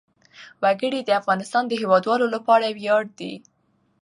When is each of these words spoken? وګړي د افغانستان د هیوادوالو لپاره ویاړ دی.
وګړي 0.63 1.01
د 1.03 1.09
افغانستان 1.21 1.63
د 1.67 1.71
هیوادوالو 1.81 2.25
لپاره 2.35 2.65
ویاړ 2.77 3.03
دی. 3.19 3.33